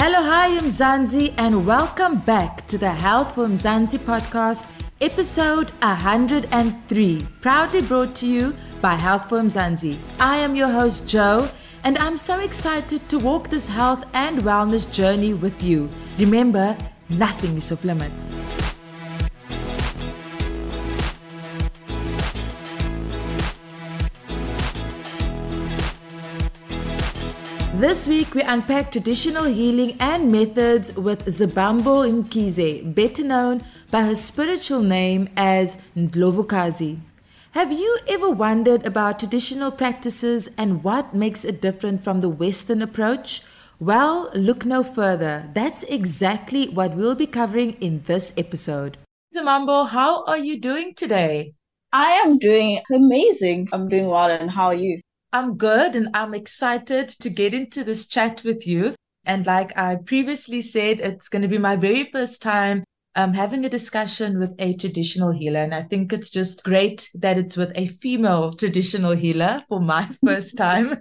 [0.00, 7.26] Hello, hi, I'm Zanzi, and welcome back to the Health for Mzansi podcast, episode 103,
[7.40, 9.98] proudly brought to you by Health for Mzansi.
[10.20, 11.48] I am your host, Joe,
[11.82, 15.90] and I'm so excited to walk this health and wellness journey with you.
[16.16, 16.76] Remember,
[17.08, 18.37] nothing is off limits.
[27.78, 34.16] This week, we unpack traditional healing and methods with Zamambo Mkhize, better known by her
[34.16, 36.98] spiritual name as Ndlovukazi.
[37.52, 42.82] Have you ever wondered about traditional practices and what makes it different from the Western
[42.82, 43.42] approach?
[43.78, 45.48] Well, look no further.
[45.54, 48.98] That's exactly what we'll be covering in this episode.
[49.32, 51.52] Zamambo, how are you doing today?
[51.92, 53.68] I am doing amazing.
[53.72, 55.00] I'm doing well, and how are you?
[55.32, 58.94] I'm good and I'm excited to get into this chat with you.
[59.26, 62.82] And like I previously said, it's going to be my very first time
[63.14, 65.60] um, having a discussion with a traditional healer.
[65.60, 70.08] And I think it's just great that it's with a female traditional healer for my
[70.24, 70.94] first time.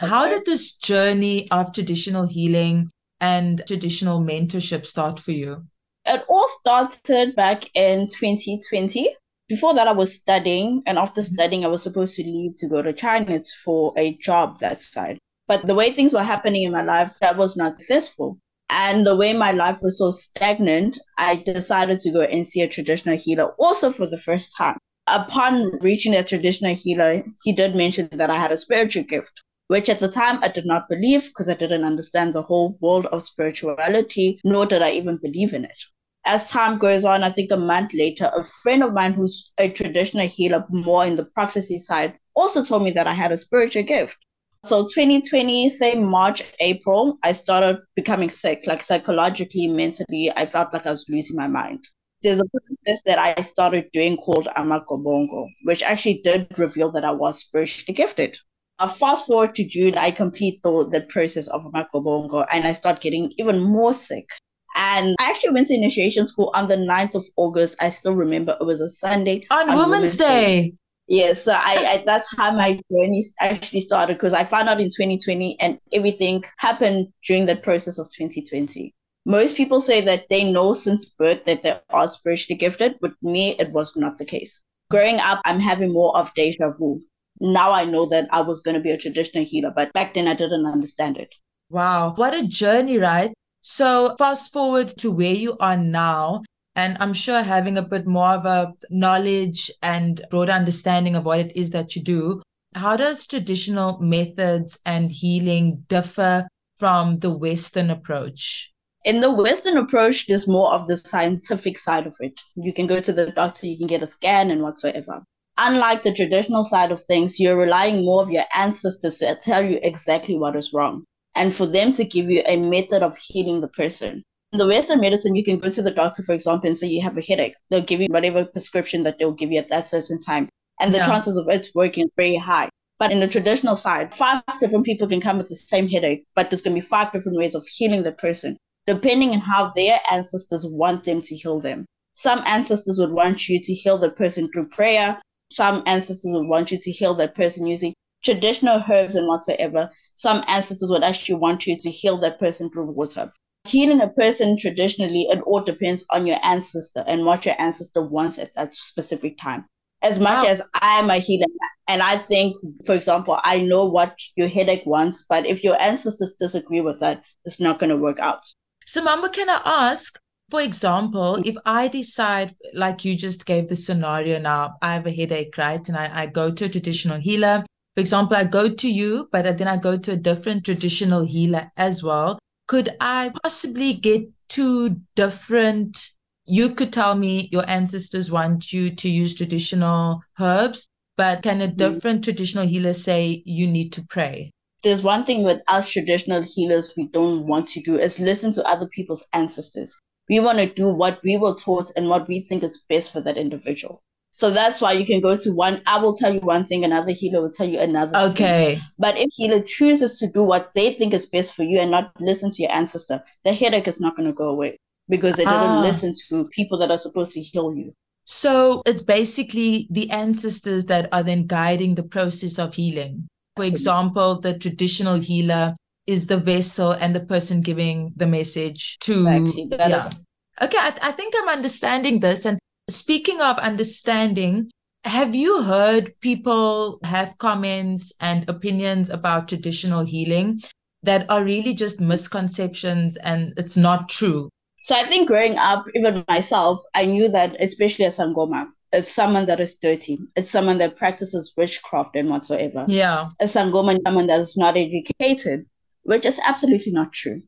[0.00, 2.88] How did this journey of traditional healing
[3.20, 5.66] and traditional mentorship start for you?
[6.06, 9.08] It all started back in 2020
[9.48, 11.34] before that, I was studying, and after mm-hmm.
[11.34, 15.18] studying, I was supposed to leave to go to China for a job that side.
[15.46, 18.38] But the way things were happening in my life, that was not successful.
[18.68, 22.68] And the way my life was so stagnant, I decided to go and see a
[22.68, 24.78] traditional healer also for the first time.
[25.06, 29.88] Upon reaching a traditional healer, he did mention that I had a spiritual gift, which
[29.88, 33.22] at the time I did not believe because I didn't understand the whole world of
[33.22, 35.84] spirituality, nor did I even believe in it
[36.26, 39.70] as time goes on, I think a month later, a friend of mine who's a
[39.70, 43.84] traditional healer, more in the prophecy side, also told me that I had a spiritual
[43.84, 44.18] gift.
[44.64, 50.86] So 2020, say March, April, I started becoming sick, like psychologically, mentally, I felt like
[50.86, 51.84] I was losing my mind.
[52.22, 57.12] There's a process that I started doing called Amakobongo, which actually did reveal that I
[57.12, 58.36] was spiritually gifted.
[58.78, 63.00] Uh, fast forward to June, I complete the, the process of Amakobongo and I start
[63.00, 64.26] getting even more sick.
[64.76, 67.76] And I actually went to initiation school on the 9th of August.
[67.80, 69.42] I still remember it was a Sunday.
[69.50, 70.24] On, on Women's, Day.
[70.70, 70.74] Day.
[71.08, 74.88] Yes, so I, I, that's how my journey actually started because I found out in
[74.88, 78.92] 2020 and everything happened during the process of 2020.
[79.24, 82.96] Most people say that they know since birth that they are spiritually gifted.
[83.00, 84.62] With me, it was not the case.
[84.90, 87.00] Growing up, I'm having more of deja vu.
[87.40, 90.28] Now I know that I was going to be a traditional healer, but back then
[90.28, 91.34] I didn't understand it.
[91.70, 93.32] Wow, what a journey, right?
[93.68, 96.44] So fast forward to where you are now.
[96.76, 101.40] And I'm sure having a bit more of a knowledge and broader understanding of what
[101.40, 102.42] it is that you do,
[102.76, 108.72] how does traditional methods and healing differ from the Western approach?
[109.04, 112.40] In the Western approach, there's more of the scientific side of it.
[112.54, 115.24] You can go to the doctor, you can get a scan and whatsoever.
[115.58, 119.80] Unlike the traditional side of things, you're relying more of your ancestors to tell you
[119.82, 121.04] exactly what is wrong
[121.36, 124.22] and for them to give you a method of healing the person.
[124.52, 127.02] In the Western medicine, you can go to the doctor, for example, and say you
[127.02, 127.54] have a headache.
[127.68, 130.48] They'll give you whatever prescription that they'll give you at that certain time.
[130.80, 131.06] And the yeah.
[131.06, 132.68] chances of it working very high.
[132.98, 136.48] But in the traditional side, five different people can come with the same headache, but
[136.48, 138.56] there's going to be five different ways of healing the person,
[138.86, 141.84] depending on how their ancestors want them to heal them.
[142.14, 145.20] Some ancestors would want you to heal the person through prayer.
[145.50, 147.92] Some ancestors would want you to heal that person using
[148.26, 152.90] traditional herbs and whatsoever, some ancestors would actually want you to heal that person through
[152.90, 153.32] water.
[153.66, 158.38] Healing a person traditionally, it all depends on your ancestor and what your ancestor wants
[158.38, 159.64] at that specific time.
[160.02, 160.50] As much wow.
[160.50, 161.46] as I am a healer,
[161.88, 166.34] and I think, for example, I know what your headache wants, but if your ancestors
[166.38, 168.42] disagree with that, it's not going to work out.
[168.84, 170.20] So, Mamba, can I ask,
[170.50, 175.12] for example, if I decide, like you just gave the scenario now, I have a
[175.12, 175.88] headache, right?
[175.88, 177.64] And I, I go to a traditional healer
[177.96, 181.72] for example, I go to you, but then I go to a different traditional healer
[181.78, 182.38] as well.
[182.68, 186.10] Could I possibly get two different?
[186.44, 191.68] You could tell me your ancestors want you to use traditional herbs, but can a
[191.68, 191.76] mm.
[191.78, 194.50] different traditional healer say you need to pray?
[194.84, 198.68] There's one thing with us traditional healers we don't want to do is listen to
[198.68, 199.98] other people's ancestors.
[200.28, 203.22] We want to do what we were taught and what we think is best for
[203.22, 204.02] that individual.
[204.36, 207.12] So that's why you can go to one, I will tell you one thing, another
[207.12, 208.18] healer will tell you another.
[208.32, 208.74] Okay.
[208.74, 208.84] Thing.
[208.98, 212.12] But if healer chooses to do what they think is best for you and not
[212.20, 214.76] listen to your ancestor, the headache is not going to go away
[215.08, 215.80] because they didn't ah.
[215.80, 217.94] listen to people that are supposed to heal you.
[218.26, 223.26] So it's basically the ancestors that are then guiding the process of healing.
[223.56, 223.74] For Absolutely.
[223.74, 225.74] example, the traditional healer
[226.06, 229.68] is the vessel and the person giving the message to Exactly.
[229.70, 230.08] Yeah.
[230.08, 230.26] is-
[230.62, 232.46] Okay, I, I think I'm understanding this.
[232.46, 234.70] And speaking of understanding,
[235.04, 240.60] have you heard people have comments and opinions about traditional healing
[241.02, 244.48] that are really just misconceptions and it's not true?
[244.82, 249.46] So I think growing up, even myself, I knew that especially as Sangoma, it's someone
[249.46, 250.18] that is dirty.
[250.36, 252.84] It's someone that practices witchcraft and whatsoever.
[252.88, 253.30] Yeah.
[253.40, 255.66] A Sangoma is someone that is not educated,
[256.04, 257.42] which is absolutely not true.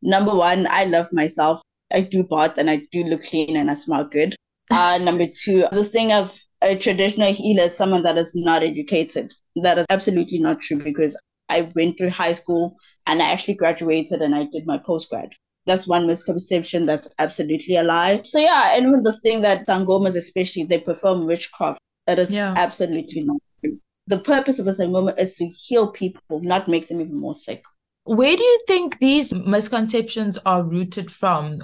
[0.00, 1.60] Number one, I love myself.
[1.92, 4.36] I do bath and I do look clean and I smell good.
[4.70, 9.32] Uh, number two, this thing of a traditional healer is someone that is not educated.
[9.56, 11.18] That is absolutely not true because
[11.48, 12.76] I went through high school
[13.06, 15.32] and I actually graduated and I did my postgrad.
[15.66, 18.22] That's one misconception that's absolutely a lie.
[18.22, 21.80] So yeah, and with this thing that Sangomas especially, they perform witchcraft.
[22.06, 22.54] That is Yeah.
[22.56, 23.78] absolutely not true.
[24.06, 27.64] The purpose of a Sangoma is to heal people, not make them even more sick.
[28.04, 31.62] Where do you think these misconceptions are rooted from?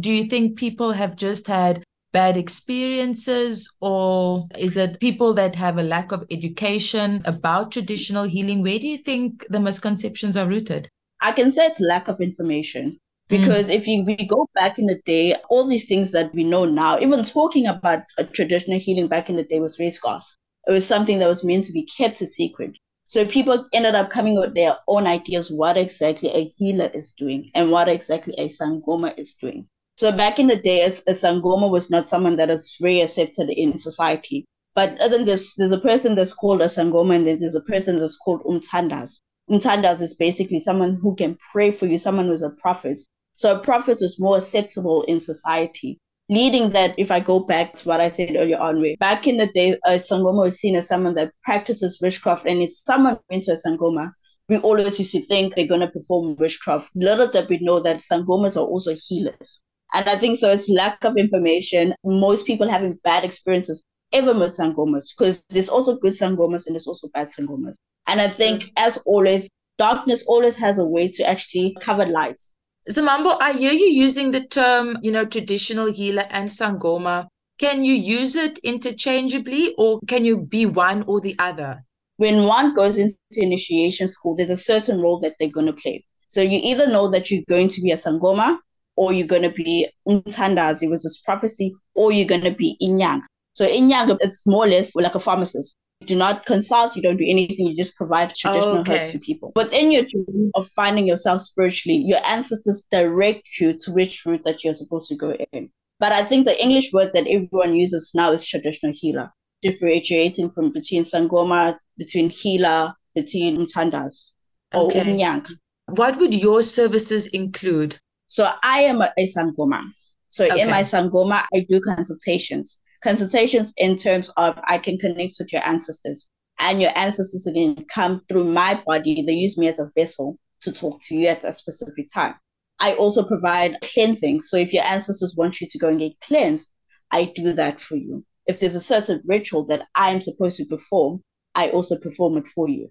[0.00, 1.83] Do you think people have just had
[2.14, 8.62] bad experiences, or is it people that have a lack of education about traditional healing?
[8.62, 10.88] Where do you think the misconceptions are rooted?
[11.20, 12.98] I can say it's lack of information.
[13.28, 16.66] Because if you we go back in the day, all these things that we know
[16.66, 20.36] now, even talking about a traditional healing back in the day was very scarce.
[20.66, 22.78] It was something that was meant to be kept a secret.
[23.06, 27.50] So people ended up coming with their own ideas what exactly a healer is doing
[27.54, 29.66] and what exactly a sangoma is doing.
[29.96, 33.48] So back in the day, a, a sangoma was not someone that is very accepted
[33.50, 34.44] in society.
[34.74, 37.96] But other this, there's a person that's called a sangoma, and then there's a person
[37.96, 39.20] that's called umthandazi.
[39.48, 43.00] Umthandazi is basically someone who can pray for you, someone who's a prophet.
[43.36, 45.98] So a prophet was more acceptable in society.
[46.28, 49.36] Leading that, if I go back to what I said earlier on, where back in
[49.36, 53.44] the day, a sangoma was seen as someone that practices witchcraft, and if someone went
[53.44, 54.10] to a sangoma,
[54.48, 56.90] we always used to think they're going to perform witchcraft.
[56.96, 59.62] Little did we know that sangomas are also healers.
[59.94, 61.94] And I think so it's lack of information.
[62.04, 66.88] Most people having bad experiences ever with sangomas because there's also good sangomas and there's
[66.88, 67.76] also bad sangomas.
[68.08, 69.48] And I think, as always,
[69.78, 72.42] darkness always has a way to actually cover light.
[72.90, 77.28] Zamambo, I hear you using the term, you know, traditional healer and Sangoma.
[77.58, 81.84] Can you use it interchangeably or can you be one or the other?
[82.16, 86.04] When one goes into initiation school, there's a certain role that they're going to play.
[86.26, 88.58] So you either know that you're going to be a Sangoma
[88.96, 92.76] or you're going to be Umthandazi, it was this prophecy, or you're going to be
[92.82, 93.22] Inyang.
[93.52, 95.76] So Inyang, it's more or less like a pharmacist.
[96.00, 98.96] You do not consult, you don't do anything, you just provide traditional Okay.
[98.96, 99.52] herbs to people.
[99.56, 104.64] Within your journey of finding yourself spiritually, your ancestors direct you to which route that
[104.64, 105.70] you're supposed to go in.
[106.00, 109.32] But I think the English word that everyone uses now is traditional healer,
[109.62, 114.32] differentiating from between Sangoma, between healer, between Mtandas,
[114.72, 115.00] or Okay.
[115.00, 115.46] Umnyang.
[115.86, 117.96] What would your services include?
[118.34, 119.84] So I am a, a Sangoma.
[120.28, 120.60] So Okay.
[120.62, 122.80] in my Sangoma, I do consultations.
[123.00, 126.28] Consultations in terms of I can connect with your ancestors,
[126.58, 129.22] and your ancestors can come through my body.
[129.22, 132.34] They use me as a vessel to talk to you at a specific time.
[132.80, 134.40] I also provide cleansing.
[134.40, 136.68] So if your ancestors want you to go and get cleansed,
[137.12, 138.24] I do that for you.
[138.48, 141.22] If there's a certain ritual that I'm supposed to perform,
[141.54, 142.90] I also perform it for you.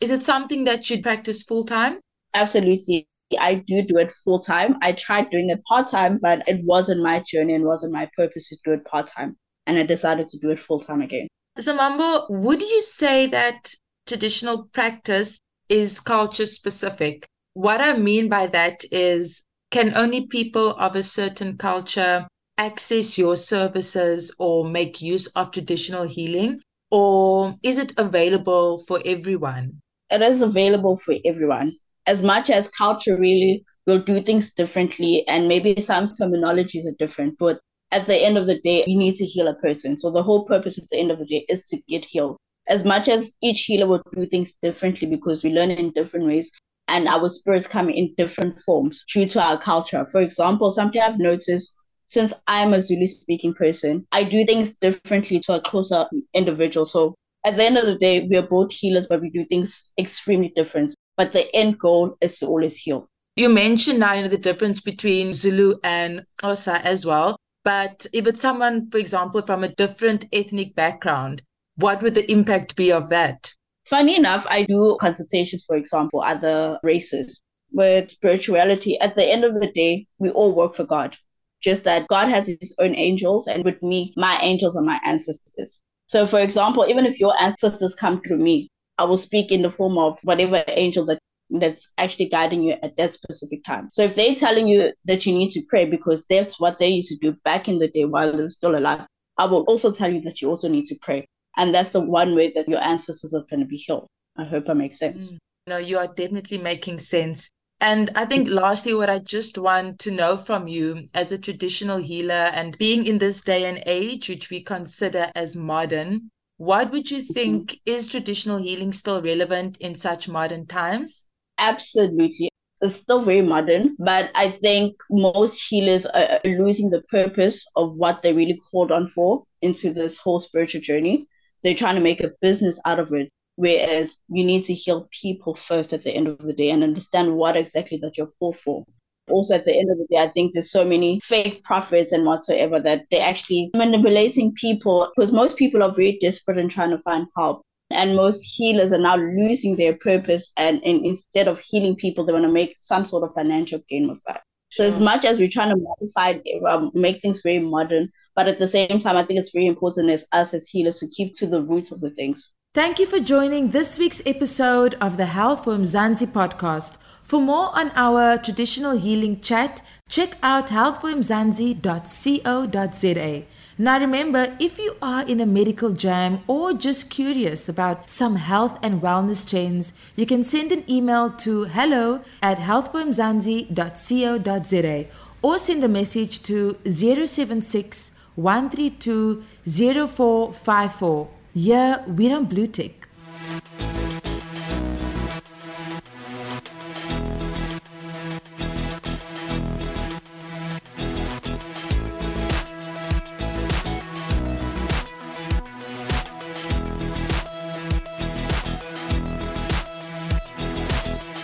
[0.00, 1.98] Is it something that you practice full time?
[2.34, 3.08] Absolutely.
[3.38, 4.76] I do do it full time.
[4.82, 8.48] I tried doing it part time, but it wasn't my journey and wasn't my purpose
[8.48, 9.36] to do it part time.
[9.66, 11.28] And I decided to do it full time again.
[11.58, 13.74] Zamambo, would you say that
[14.06, 17.26] traditional practice is culture specific?
[17.54, 22.26] What I mean by that is, can only people of a certain culture
[22.58, 26.58] access your services or make use of traditional healing?
[26.90, 29.80] Or is it available for everyone?
[30.10, 31.72] It is available for everyone.
[32.10, 37.38] As much as culture really will do things differently, and maybe some terminologies are different,
[37.38, 37.60] but
[37.92, 39.96] at the end of the day, you need to heal a person.
[39.96, 42.36] So the whole purpose at the end of the day is to get healed.
[42.68, 46.50] As much as each healer will do things differently because we learn in different ways
[46.88, 50.04] and our spirits come in different forms due to our culture.
[50.10, 51.74] For example, something I've noticed
[52.06, 56.84] since I'm a Zulu speaking person, I do things differently to a Xhosa individual.
[56.84, 57.14] So
[57.46, 60.52] at the end of the day, we are both healers, but we do things extremely
[60.56, 60.92] different.
[61.20, 63.06] But the end goal is to always heal.
[63.36, 67.36] You mentioned now you know, the difference between Zulu and Xhosa as well.
[67.62, 71.42] But if it's someone, for example, from a different ethnic background,
[71.76, 73.52] what would the impact be of that?
[73.84, 78.98] Funny enough, I do consultations, for example, other races with spirituality.
[79.00, 81.18] At the end of the day, we all work for God.
[81.60, 85.82] Just that God has his own angels, and with me, my angels are my ancestors.
[86.06, 88.70] So, for example, even if your ancestors come through me,
[89.00, 92.96] I will speak in the form of whatever angel that that's actually guiding you at
[92.96, 93.88] that specific time.
[93.94, 97.08] So if they're telling you that you need to pray because that's what they used
[97.08, 99.06] to do back in the day while they were still alive,
[99.38, 101.26] I will also tell you that you also need to pray.
[101.56, 104.06] And that's the one way that your ancestors are going to be healed.
[104.36, 105.32] I hope I make sense.
[105.32, 105.38] Mm.
[105.66, 107.48] No, you are definitely making sense.
[107.80, 111.96] And I think lastly, what I just want to know from you as a traditional
[111.96, 117.10] healer and being in this day and age, which we consider as modern, what would
[117.10, 121.26] you think is traditional healing still relevant in such modern times?
[121.56, 122.50] Absolutely.
[122.82, 128.20] It's still very modern, but I think most healers are losing the purpose of what
[128.20, 131.26] they really called on for into this whole spiritual journey.
[131.62, 135.54] They're trying to make a business out of it Whereas you need to heal people
[135.54, 138.84] first at the end of the day and understand what exactly that you're called for.
[139.30, 142.24] Also, at the end of the day, I think there's so many fake prophets and
[142.24, 146.98] whatsoever that they're actually manipulating people because most people are very desperate and trying to
[146.98, 147.62] find help.
[147.90, 150.52] And most healers are now losing their purpose.
[150.56, 154.08] And, and instead of healing people, they want to make some sort of financial gain
[154.08, 154.42] with that.
[154.72, 158.58] So as much as we're trying to modify, um, make things very modern, but at
[158.58, 161.46] the same time, I think it's very important as us as healers to keep to
[161.48, 162.52] the roots of the things.
[162.72, 166.98] Thank you for joining this week's episode of the Health for Mzansi podcast.
[167.24, 173.44] For more on our traditional healing chat, check out healthformzansi.co.za.
[173.76, 178.78] Now remember, if you are in a medical jam or just curious about some health
[178.84, 185.06] and wellness trends, you can send an email to hello at healthformzansi.co.za
[185.42, 191.39] or send a message to 076 132 0454.
[191.52, 193.08] Yeah, we don't blue tick.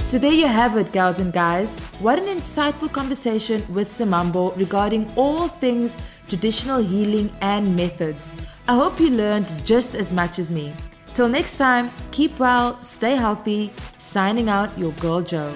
[0.00, 1.80] So there you have it, gals and guys.
[2.00, 8.34] What an insightful conversation with Zamambo regarding all things traditional healing and methods.
[8.70, 10.74] I hope you learned just as much as me.
[11.14, 13.72] Till next time, keep well, stay healthy.
[13.96, 15.54] Signing out, your girl Joe.